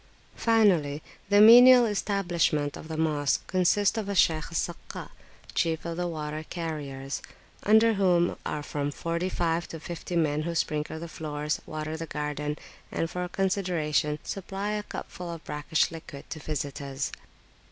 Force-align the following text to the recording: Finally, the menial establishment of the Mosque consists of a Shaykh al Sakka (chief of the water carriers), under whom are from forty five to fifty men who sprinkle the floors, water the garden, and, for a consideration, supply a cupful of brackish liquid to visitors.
Finally, 0.33 1.03
the 1.29 1.39
menial 1.39 1.85
establishment 1.85 2.75
of 2.75 2.87
the 2.87 2.97
Mosque 2.97 3.45
consists 3.45 3.99
of 3.99 4.09
a 4.09 4.15
Shaykh 4.15 4.45
al 4.45 4.53
Sakka 4.55 5.09
(chief 5.53 5.85
of 5.85 5.95
the 5.95 6.07
water 6.07 6.43
carriers), 6.49 7.21
under 7.61 7.93
whom 7.93 8.35
are 8.43 8.63
from 8.63 8.89
forty 8.89 9.29
five 9.29 9.67
to 9.67 9.79
fifty 9.79 10.15
men 10.15 10.41
who 10.41 10.55
sprinkle 10.55 10.99
the 10.99 11.07
floors, 11.07 11.61
water 11.67 11.95
the 11.95 12.07
garden, 12.07 12.57
and, 12.91 13.11
for 13.11 13.23
a 13.23 13.29
consideration, 13.29 14.17
supply 14.23 14.71
a 14.71 14.81
cupful 14.81 15.29
of 15.31 15.43
brackish 15.43 15.91
liquid 15.91 16.27
to 16.31 16.39
visitors. 16.39 17.11